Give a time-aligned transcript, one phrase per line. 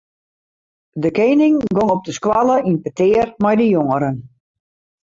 [1.03, 4.15] De kening gong op de skoalle yn petear mei de jongeren.